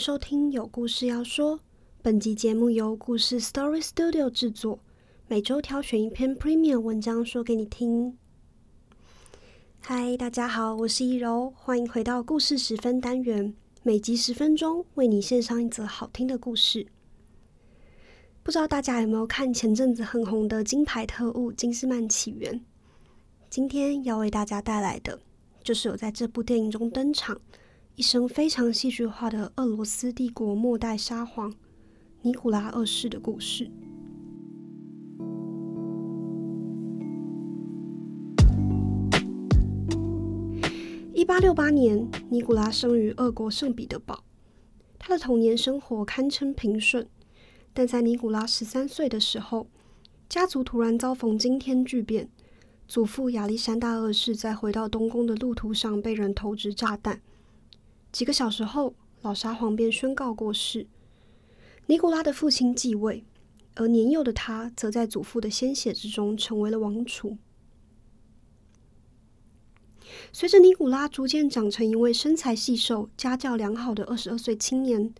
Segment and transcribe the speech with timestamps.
[0.00, 1.60] 收听有故事要说。
[2.00, 4.78] 本集节目由故事 Story Studio 制作，
[5.28, 8.16] 每周挑选一篇 Premium 文章说给你听。
[9.78, 16.86] 嗨，大家好，我是一柔，欢迎回到故事十分单元，每集十分钟，为你献上一则好听的故事。
[18.42, 22.54] 不知道大家有没有看前阵子很红的金牌特务《金斯曼起源》？
[23.50, 25.20] 今天要为大家带来的，
[25.62, 27.38] 就是有在这部电影中登场。
[28.00, 31.52] 一生非常戏剧化的俄罗斯帝国末代沙皇
[32.22, 33.70] 尼古拉二世的故事。
[41.12, 44.24] 一八六八年，尼古拉生于俄国圣彼得堡。
[44.98, 47.06] 他的童年生活堪称平顺，
[47.74, 49.66] 但在尼古拉十三岁的时候，
[50.26, 52.30] 家族突然遭逢惊天巨变。
[52.88, 57.20] 祖父亚历山大二世在回到东宫的路途上被人投掷炸弹。
[58.12, 60.86] 几个小时后，老沙皇便宣告过世。
[61.86, 63.24] 尼古拉的父亲继位，
[63.74, 67.38] 而年幼的他则在祖父的鲜血之中成为了王储。
[70.32, 75.14] 随着尼古拉逐渐长成一位身材细瘦、家教良好的二十二岁青年，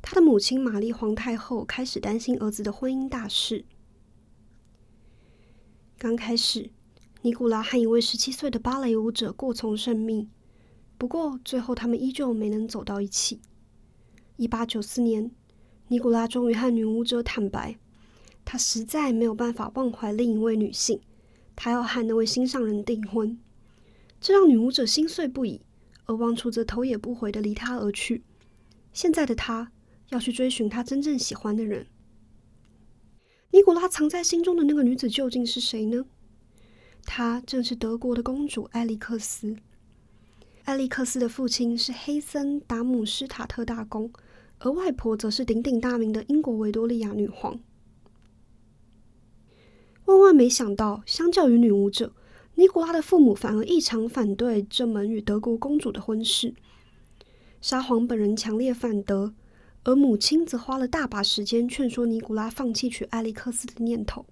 [0.00, 3.66] 他的母亲玛丽皇太后开始担心儿子的婚姻大事。
[5.98, 6.70] 刚开始，
[7.20, 10.28] 尼古拉和一位十七岁的芭蕾舞者过从甚密。
[11.00, 13.40] 不过，最后他们依旧没能走到一起。
[14.36, 15.30] 一八九四年，
[15.88, 17.78] 尼古拉终于和女舞者坦白，
[18.44, 21.00] 他实在没有办法忘怀另一位女性，
[21.56, 23.38] 他要和那位心上人订婚。
[24.20, 25.62] 这让女舞者心碎不已，
[26.04, 28.22] 而王储则头也不回的离他而去。
[28.92, 29.72] 现在的他
[30.10, 31.86] 要去追寻他真正喜欢的人。
[33.52, 36.04] 尼古拉藏在心中的那个女子究竟是谁呢？
[37.06, 39.56] 她正是德国的公主艾利克斯。
[40.64, 44.12] 艾利克斯的父亲是黑森达姆施塔特大公，
[44.58, 47.58] 而外婆则是鼎鼎大名的英国维多利亚女皇。
[50.04, 52.12] 万万没想到，相较于女巫者，
[52.54, 56.54] 尼古拉的父母反而异常反对这门与德国公主的婚事。
[57.60, 59.32] 沙皇本人强烈反对，
[59.84, 64.26] 而母亲则花了大把时间劝说尼古拉放弃娶艾利克斯的念头。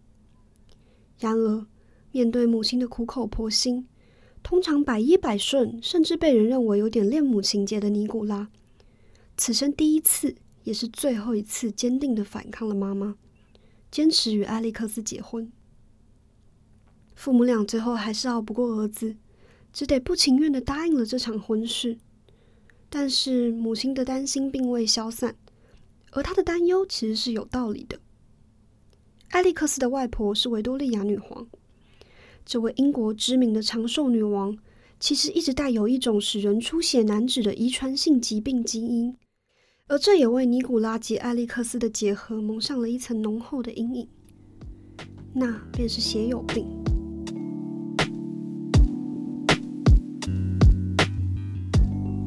[1.19, 1.67] 然而，
[2.13, 3.89] 面对母亲的苦口婆心，
[4.49, 8.49] 通常百依百顺，甚至被人认为有点恋母情节的尼古拉，
[9.37, 13.19] 此生第一次，也是最后一次，坚定的反抗了妈妈，
[13.91, 15.53] 坚持与艾利克斯结婚。
[17.15, 19.17] 父母俩最后还是熬不过儿子，
[19.71, 21.99] 只得不情愿的答应了这场婚事。
[22.89, 25.37] 但是母亲的担心并未消散，
[26.13, 28.01] 而她的担忧其实是有道理的。
[29.29, 31.47] 艾利克斯的外婆是维多利亚女皇。
[32.49, 34.57] 这位英国知名的长寿女王，
[34.99, 39.15] 其实一直带有一种使人出血难止的遗传性疾病基因，
[39.87, 44.09] 而这也为尼古拉及艾利克斯的结合蒙上了一层浓厚的阴影，
[45.35, 46.67] 那便是血友病。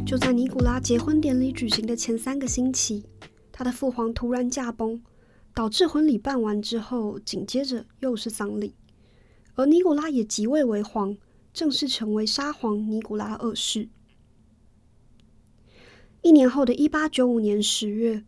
[0.05, 3.03] 就在尼古拉结婚典礼举行的前三个星期，
[3.51, 5.01] 他的父皇突然驾崩，
[5.55, 8.75] 导致婚礼办完之后，紧接着又是丧礼。
[9.56, 11.17] 而尼古拉也即位为皇，
[11.53, 13.89] 正式成为沙皇尼古拉二世。
[16.22, 18.23] 一年后的一八九五年十月，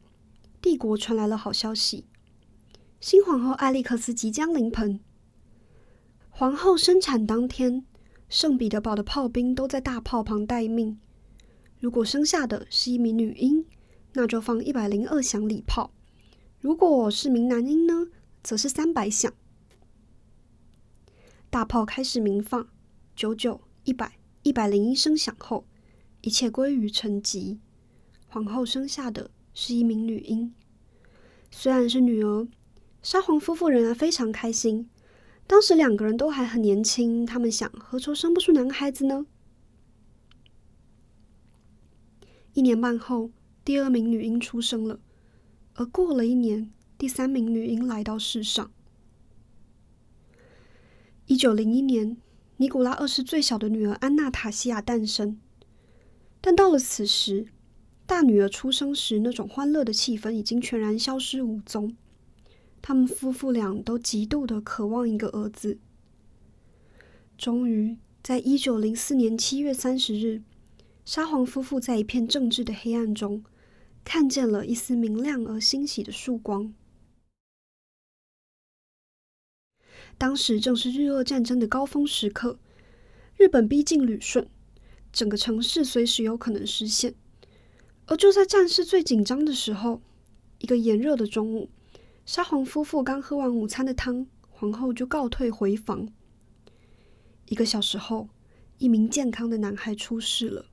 [0.61, 2.05] 帝国传来了好消息：
[2.99, 4.99] 新皇后艾利克斯即将临盆。
[6.29, 7.85] 皇后生产当天，
[8.27, 10.99] 圣彼得堡的炮兵都在大炮旁待命。
[11.79, 13.65] 如果生下的是一名女婴，
[14.13, 15.91] 那就放一百零二响礼炮；
[16.59, 18.07] 如果是名男婴呢，
[18.41, 19.31] 则是三百响。
[21.53, 22.67] 大炮开始鸣放，
[23.15, 25.67] 九九、一百、一百零一声响后，
[26.21, 27.59] 一切归于沉寂。
[28.27, 30.51] 皇后生下的是一名女婴，
[31.51, 32.47] 虽然是女儿，
[33.03, 34.89] 沙皇夫妇仍然非常开心。
[35.45, 39.27] 当时两个人都还很年轻，他们想：何愁生不出男孩子呢？
[42.55, 43.29] 一年半后，
[43.63, 44.99] 第二名女婴出生了，
[45.75, 48.71] 而过了一年，第三名女婴来到世上。
[51.25, 52.17] 一九零一年，
[52.57, 55.39] 尼古拉二世最小的女儿安娜塔西亚诞生。
[56.41, 57.47] 但到了此时，
[58.05, 61.95] 大女儿出生时那种欢乐的气氛已经全然消失无踪。
[62.81, 65.77] 他们夫妇俩都极度的渴望一个儿子。
[67.37, 70.41] 终于，在一九零四年七月三十日，
[71.05, 73.45] 沙皇夫妇在一片政治的黑暗中，
[74.03, 76.73] 看见了一丝明亮而欣喜的曙光。
[80.17, 82.57] 当时正是日俄战争的高峰时刻，
[83.37, 84.47] 日本逼近旅顺，
[85.11, 87.13] 整个城市随时有可能失陷。
[88.05, 90.01] 而就在战事最紧张的时候，
[90.59, 91.69] 一个炎热的中午，
[92.25, 96.07] 沙皇夫妇刚喝完午餐的汤，皇后就告退回房。
[97.47, 98.29] 一个小时后，
[98.77, 100.65] 一名健康的男孩出事了。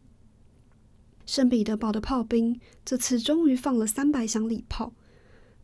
[1.26, 4.92] 圣彼得堡的炮兵这次终于放了三百响礼炮，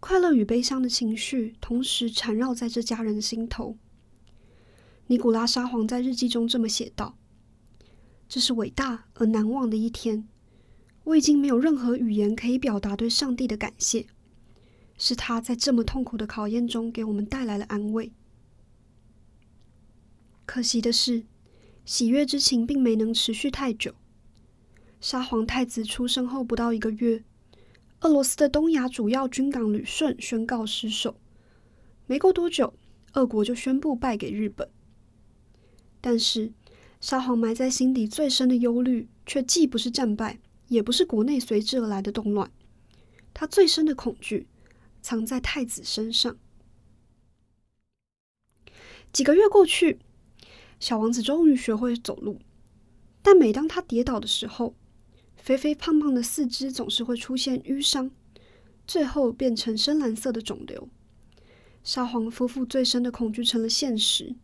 [0.08, 3.76] 快乐与悲伤的情绪同时缠绕在这家人的心头。
[5.08, 7.18] 尼古拉沙皇在日记中这么写道
[8.28, 10.28] ：“这是伟大而难忘的一天。
[11.02, 14.06] 我已经没有任何语言可以表达对上帝的感谢，
[14.96, 18.12] 是他在这么痛苦的考验中给我们带来了安慰。
[20.44, 21.24] 可惜的是，
[21.84, 23.96] 喜悦之情并没能持续太久。”
[25.02, 27.24] 沙皇太子出生后不到一个月，
[28.06, 31.16] 俄罗斯的东亚主要军港旅顺宣告失守。
[32.06, 32.72] 没过多久，
[33.14, 34.70] 俄国就宣布败给日本。
[36.00, 36.52] 但是，
[37.00, 40.38] 沙皇埋在心底最深的忧虑，却既不是战败，
[40.68, 42.48] 也不是国内随之而来的动乱。
[43.34, 44.46] 他最深的恐惧，
[45.02, 46.38] 藏在太子身上。
[49.12, 49.98] 几个月过去，
[50.78, 52.38] 小王子终于学会走路，
[53.20, 54.76] 但每当他跌倒的时候，
[55.46, 58.10] 肥肥胖胖的四肢总是会出现淤伤，
[58.84, 60.88] 最后变成深蓝色的肿瘤。
[61.84, 64.34] 沙皇夫妇最深的恐惧成了现实。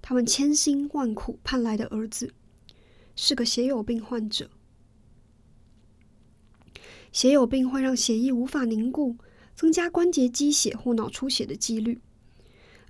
[0.00, 2.32] 他们千辛万苦盼来的儿子
[3.16, 4.50] 是个血友病患者。
[7.10, 9.16] 血友病会让血液无法凝固，
[9.56, 12.00] 增加关节积血或脑出血的几率。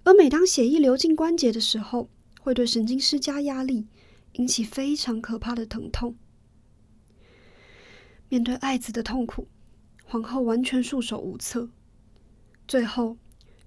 [0.03, 2.11] 而每当血液流进关节的时候，
[2.43, 3.87] 会对神经施加压力，
[4.35, 6.17] 引起非常可怕的疼痛。
[8.35, 9.47] 面对爱子的痛苦，
[10.03, 11.71] 皇后完全束手无策。
[12.67, 13.17] 最后，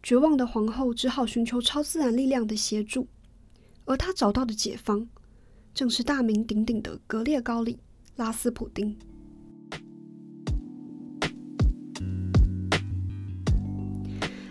[0.03, 3.07] 绝望的皇后只好寻求超自然力量的协助，
[3.85, 5.07] 而她找到的解方，
[5.73, 7.75] 正是大名鼎鼎的格列高里·
[8.17, 8.97] 拉斯普丁。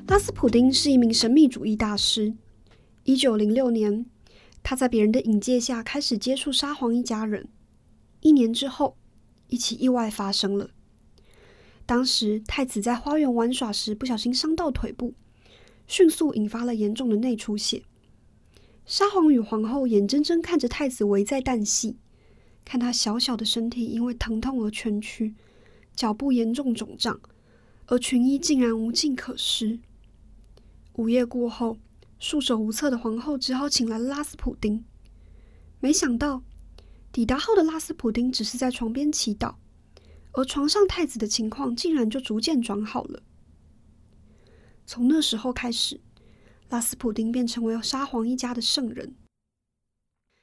[0.06, 2.32] 拉斯普丁是一名神秘主义大师。
[3.04, 4.06] 一九零六年，
[4.62, 7.46] 他在别人的引荐下开始接触沙皇一家人。
[8.22, 8.96] 一年之后，
[9.48, 10.70] 一起意外发生了。
[11.84, 15.14] 当时太子在花园玩耍时不小心伤到腿部，
[15.86, 17.84] 迅速引发了严重的内出血。
[18.84, 21.96] 沙皇与皇后眼睁睁看着太子危在旦夕，
[22.64, 25.34] 看他小小的身体因为疼痛而蜷曲，
[25.94, 27.20] 脚部严重肿胀，
[27.86, 29.78] 而裙衣竟然无计可施。
[30.94, 31.78] 午夜过后，
[32.18, 34.84] 束手无策的皇后只好请来了拉斯普丁。
[35.78, 36.42] 没想到。
[37.16, 39.54] 抵达后的拉斯普丁只是在床边祈祷，
[40.32, 43.22] 而床上太子的情况竟然就逐渐转好了。
[44.84, 45.98] 从那时候开始，
[46.68, 49.14] 拉斯普丁便成为沙皇一家的圣人。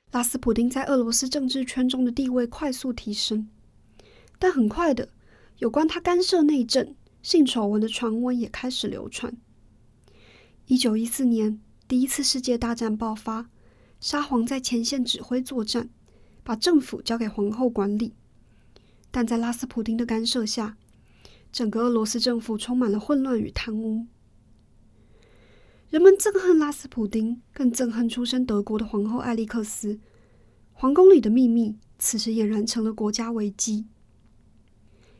[0.09, 3.47] 拉斯普丁在俄罗斯政治圈中的地位快速提升，
[4.39, 5.09] 但很快的，
[5.59, 9.37] 有关他干涉内政、性丑闻的传闻也开始流传。
[10.65, 13.51] 一九一四年，第一次世界大战爆发，
[13.99, 15.91] 沙皇在前线指挥作战。
[16.43, 18.13] 把政府交给皇后管理，
[19.11, 20.77] 但在拉斯普丁的干涉下，
[21.51, 24.05] 整个俄罗斯政府充满了混乱与贪污。
[25.89, 29.99] 人们憎恨拉斯普丁，更憎恨出身德国的皇后艾利克斯。
[30.71, 33.85] 皇宫里的秘密此时俨然成了国家危机。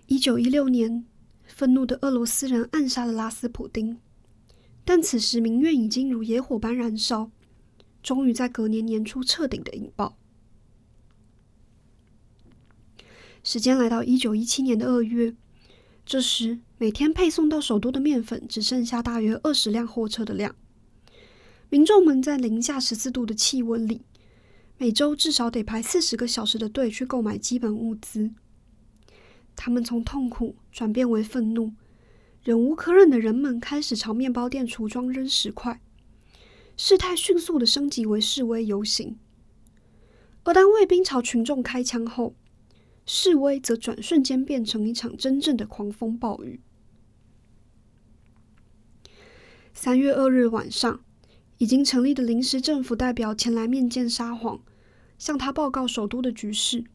[0.07, 1.05] 一九一六年，
[1.45, 3.99] 愤怒的俄罗斯人暗杀了拉斯普丁，
[4.83, 7.29] 但此时民怨已经如野火般燃烧，
[8.01, 10.17] 终于在隔年年初彻底的引爆。
[13.43, 15.35] 时间来到一九一七年的二月，
[16.05, 20.55] 这时每天配送到首都的面粉只剩下大约二十辆货车的量。
[21.69, 24.03] 民众们在零下十四度的气温里，
[24.77, 28.31] 每周至少得排四十个小时的队去购买基本物资。
[29.57, 31.73] 他们从痛苦转变为愤怒，
[32.43, 35.81] 忍无可忍的人们开始朝面包店橱窗扔石块，
[36.77, 39.17] 事态迅速的升级为示威游行。
[40.45, 42.35] 而当卫兵朝群众开枪后，
[43.05, 46.61] 示威则转瞬间变成一场真正的狂风暴雨。
[49.73, 51.03] 三月二日晚上，
[51.57, 54.61] 已经成立的临时政府代表前来面见沙皇，
[55.17, 56.85] 向他报告首都的局势。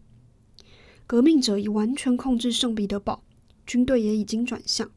[1.07, 3.25] 革命者已完全控制圣彼得堡，
[3.67, 4.91] 军队也已经转向。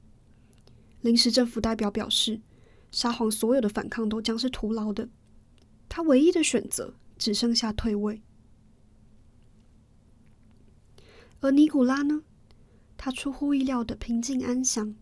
[1.01, 2.41] 临时政府代表表示，
[2.91, 5.09] 沙皇所有的反抗都将是徒劳的，
[5.89, 8.21] 他唯一的选择只剩下退位。
[11.41, 12.23] 而尼古拉呢？
[12.97, 14.95] 他出乎意料的平静安详，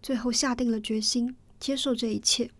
[0.00, 2.50] 最后下定了决心接受这一切。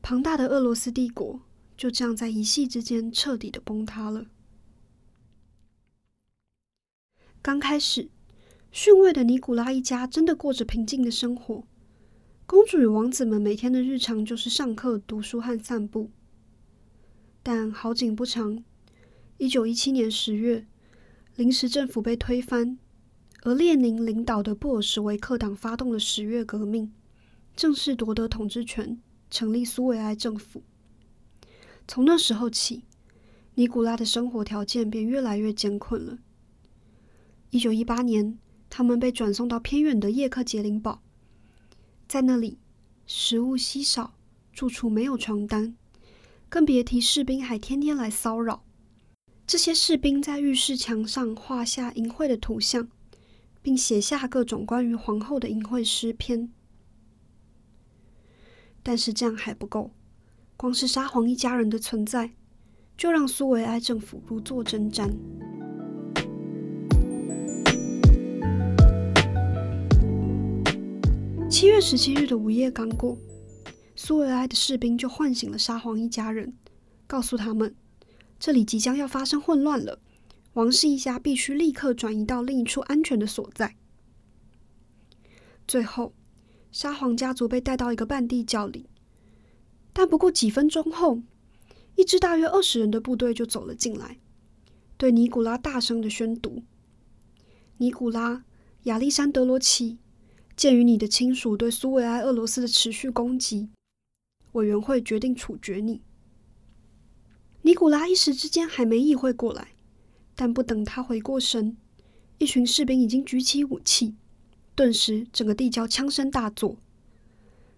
[0.00, 1.42] 庞大的俄罗斯帝国
[1.76, 4.26] 就这样在一夕之间彻底的崩塌了。
[7.42, 8.08] 刚开始，
[8.72, 11.64] 逊位的尼古拉一家真的过着平静的生活。
[12.46, 16.10] 公主与王子们每天的日常就是上课、读书和散步。
[17.42, 18.64] 但好景不长，
[19.36, 20.66] 一九一七年十月，
[21.38, 22.76] 临时政府被推翻，
[23.44, 26.92] 而列宁领导的布尔什维克党发动了十月革命，
[27.54, 30.64] 正式夺得统治权，成立苏维埃政府。
[31.86, 32.82] 从那时候起，
[33.54, 36.18] 尼古拉的生活条件便越来越艰困了。
[37.50, 38.36] 一九一八年，
[38.68, 41.00] 他们被转送到偏远的叶克捷林堡。
[42.08, 42.58] 在那里，
[43.06, 44.12] 食物稀少，
[44.52, 45.76] 住处没有床单，
[46.48, 48.64] 更别提士兵还天天来骚扰。
[49.48, 52.86] 这些士兵在浴室墙上画下淫秽的图像，
[53.62, 56.50] 并写下各种关于皇后的淫秽诗篇。
[58.82, 59.90] 但是这样还不够，
[60.58, 62.32] 光是沙皇一家人的存在，
[62.94, 65.08] 就让苏维埃政府如坐针毡。
[71.48, 73.16] 七月十七日的午夜刚过，
[73.96, 76.52] 苏维埃的士兵就唤醒了沙皇一家人，
[77.06, 77.74] 告诉他们
[78.38, 80.00] 这里即将要发生混乱了，
[80.52, 83.76] 王室一家必须立刻转移到另一处安全的所在。
[85.66, 86.12] 最后，
[86.70, 88.86] 沙皇家族被带到一个半地窖里，
[89.92, 91.22] 但不过几分钟后，
[91.96, 94.18] 一支大约二十人的部队就走了进来，
[94.96, 96.62] 对尼古拉大声的宣读
[97.78, 98.44] ：“尼古拉，
[98.84, 99.98] 亚历山德罗奇。”
[100.56, 103.68] 鉴于你的亲属对苏维埃俄罗斯的持续攻击，
[104.52, 106.02] 委员会决定处决你。
[107.68, 109.72] 尼古拉一时之间还没意会过来，
[110.34, 111.76] 但不等他回过神，
[112.38, 114.16] 一群士兵已经举起武器，
[114.74, 116.78] 顿时整个地窖枪声大作。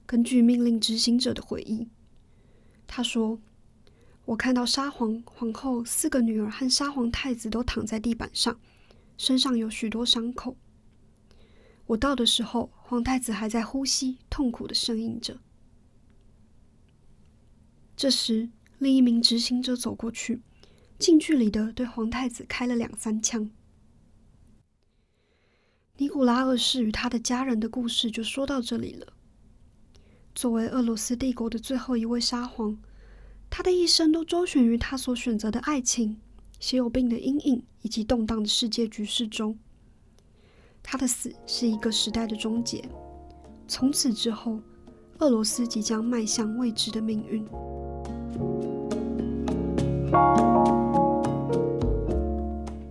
[0.07, 1.89] 根据命令执行者的回忆，
[2.87, 3.41] 他说
[4.27, 8.61] ：“我看到沙皇、皇后四个女儿和沙皇太子都躺在地板上，
[9.19, 10.57] 身上有许多伤口。”
[11.87, 15.41] 我到的时候，皇太子还在呼吸，痛苦的呻吟着。
[17.97, 20.41] 这时，另一名执行者走过去，
[20.99, 23.51] 近距离的对皇太子开了两三枪。
[25.99, 29.13] 尼古拉二世与他的家人的故事就说到这里了。
[30.35, 32.79] 作为俄罗斯帝国的最后一位沙皇，
[33.51, 36.19] 他的一生都周旋于他所选择的爱情、
[36.59, 39.59] 血友病的阴影以及动荡的世界局势中。
[40.83, 42.83] 他的死是一个时代的终结，
[43.69, 44.59] 从此之后，
[45.19, 47.47] 俄罗斯即将迈向未知的命运。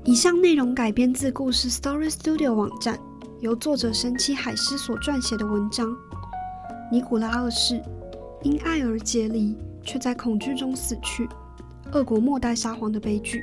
[0.06, 3.00] 以上内容改编自故事 Story Studio 网站，
[3.42, 5.88] 由作者神奇海狮所撰写的文章
[6.92, 7.82] 《尼古拉二世
[8.44, 11.28] 因爱而结离，却在恐惧中死去：
[11.92, 13.40] 俄国末代沙皇的悲剧》。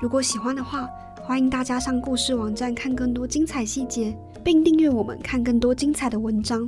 [0.00, 0.88] 如果喜欢的话，
[1.22, 6.66] 欢迎大家上故事网站看更多精彩细节，并订阅我们看更多精彩的文章。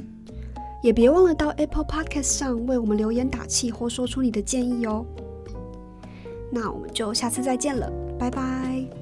[0.83, 5.05] 也别忘了到 Apple Podcast 上为我们留言打气或说出你的建议哦。
[6.51, 8.98] 那我们就下次再见了，拜拜。